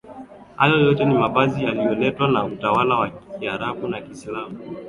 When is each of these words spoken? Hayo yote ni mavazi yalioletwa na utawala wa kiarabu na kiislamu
Hayo 0.55 0.77
yote 0.79 1.05
ni 1.05 1.13
mavazi 1.13 1.63
yalioletwa 1.63 2.27
na 2.27 2.45
utawala 2.45 2.95
wa 2.95 3.09
kiarabu 3.09 3.87
na 3.87 4.01
kiislamu 4.01 4.57